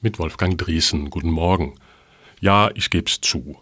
[0.00, 1.10] mit Wolfgang Driesen.
[1.10, 1.74] Guten Morgen.
[2.40, 3.58] Ja, ich geb's zu.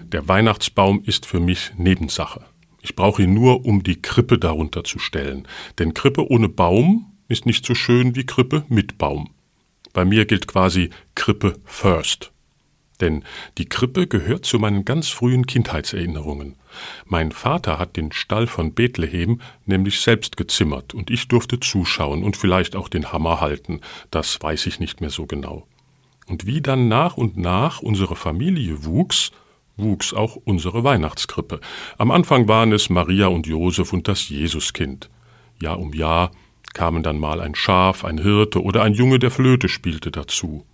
[0.00, 2.44] Der Weihnachtsbaum ist für mich Nebensache.
[2.82, 5.46] Ich brauche ihn nur, um die Krippe darunter zu stellen.
[5.78, 9.30] Denn Krippe ohne Baum ist nicht so schön wie Krippe mit Baum.
[9.92, 12.32] Bei mir gilt quasi Krippe first.
[13.00, 13.24] Denn
[13.58, 16.56] die Krippe gehört zu meinen ganz frühen Kindheitserinnerungen.
[17.04, 22.36] Mein Vater hat den Stall von Bethlehem nämlich selbst gezimmert und ich durfte zuschauen und
[22.36, 23.80] vielleicht auch den Hammer halten,
[24.10, 25.66] das weiß ich nicht mehr so genau.
[26.26, 29.30] Und wie dann nach und nach unsere Familie wuchs,
[29.76, 31.60] wuchs auch unsere Weihnachtskrippe.
[31.98, 35.08] Am Anfang waren es Maria und Josef und das Jesuskind.
[35.60, 36.32] Jahr um Jahr
[36.74, 40.66] kamen dann mal ein Schaf, ein Hirte oder ein Junge, der Flöte spielte dazu.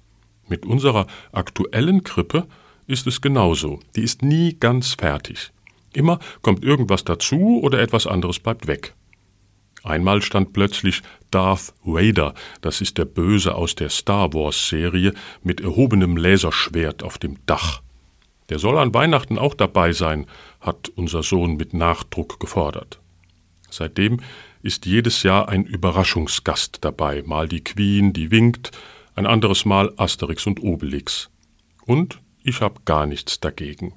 [0.48, 2.46] Mit unserer aktuellen Krippe
[2.86, 3.80] ist es genauso.
[3.94, 5.52] Die ist nie ganz fertig.
[5.92, 8.94] Immer kommt irgendwas dazu oder etwas anderes bleibt weg.
[9.84, 15.60] Einmal stand plötzlich Darth Vader, das ist der Böse aus der Star Wars Serie, mit
[15.60, 17.82] erhobenem Laserschwert auf dem Dach.
[18.48, 20.26] Der soll an Weihnachten auch dabei sein,
[20.60, 23.00] hat unser Sohn mit Nachdruck gefordert.
[23.70, 24.20] Seitdem
[24.62, 28.70] ist jedes Jahr ein Überraschungsgast dabei, mal die Queen, die winkt,
[29.14, 31.30] ein anderes Mal Asterix und Obelix.
[31.86, 33.94] Und ich habe gar nichts dagegen.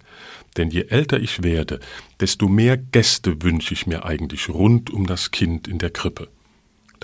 [0.57, 1.79] Denn je älter ich werde,
[2.19, 6.29] desto mehr Gäste wünsche ich mir eigentlich rund um das Kind in der Krippe.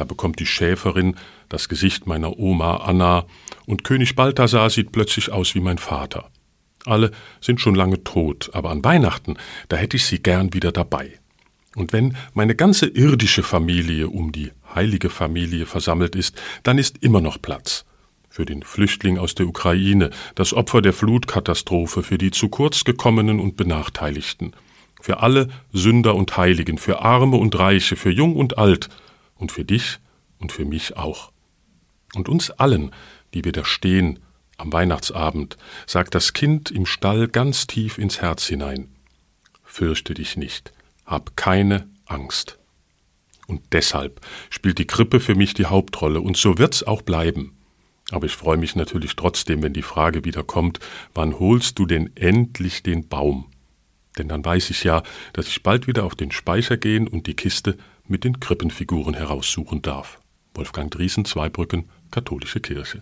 [0.01, 1.15] Da bekommt die Schäferin
[1.47, 3.27] das Gesicht meiner Oma Anna
[3.67, 6.31] und König Balthasar sieht plötzlich aus wie mein Vater.
[6.85, 9.37] Alle sind schon lange tot, aber an Weihnachten,
[9.69, 11.19] da hätte ich sie gern wieder dabei.
[11.75, 17.21] Und wenn meine ganze irdische Familie um die heilige Familie versammelt ist, dann ist immer
[17.21, 17.85] noch Platz
[18.27, 23.39] für den Flüchtling aus der Ukraine, das Opfer der Flutkatastrophe, für die zu kurz gekommenen
[23.39, 24.53] und Benachteiligten,
[24.99, 28.89] für alle Sünder und Heiligen, für Arme und Reiche, für Jung und Alt
[29.41, 29.99] und für dich
[30.39, 31.31] und für mich auch.
[32.15, 32.91] Und uns allen,
[33.33, 34.19] die wir da stehen
[34.57, 38.89] am Weihnachtsabend, sagt das Kind im Stall ganz tief ins Herz hinein.
[39.63, 40.71] Fürchte dich nicht,
[41.05, 42.59] hab keine Angst.
[43.47, 47.57] Und deshalb spielt die Krippe für mich die Hauptrolle, und so wird's auch bleiben.
[48.11, 50.79] Aber ich freue mich natürlich trotzdem, wenn die Frage wieder kommt,
[51.13, 53.47] wann holst du denn endlich den Baum?
[54.17, 55.03] Denn dann weiß ich ja,
[55.33, 57.77] dass ich bald wieder auf den Speicher gehen und die Kiste
[58.11, 60.19] mit den Krippenfiguren heraussuchen darf.
[60.53, 62.99] Wolfgang Driesen, Zweibrücken, Katholische Kirche.